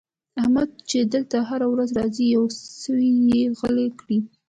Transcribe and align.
احمد 0.39 0.69
چې 0.89 0.97
دلته 1.13 1.37
هره 1.49 1.67
ورځ 1.73 1.89
راځي؛ 1.99 2.25
يو 2.35 2.43
سوی 2.83 3.09
يې 3.31 3.41
غلی 3.59 3.87
کړی 3.99 4.17
دی. 4.25 4.29